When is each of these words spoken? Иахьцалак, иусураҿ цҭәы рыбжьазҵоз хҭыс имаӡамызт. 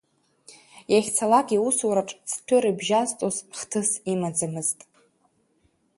Иахьцалак, 0.93 1.47
иусураҿ 1.57 2.09
цҭәы 2.29 2.57
рыбжьазҵоз 2.63 3.37
хҭыс 3.57 3.89
имаӡамызт. 4.11 4.79